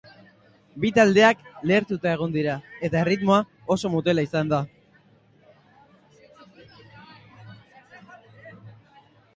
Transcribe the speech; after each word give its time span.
Bi 0.83 0.89
taldeak 0.93 1.43
lehertuta 1.71 2.13
egon 2.17 2.33
dira, 2.37 2.55
eta 2.87 2.99
erritmoa 3.01 3.37
oso 3.75 3.93
motela 3.97 4.25
izan 4.29 4.51
da. 4.55 4.61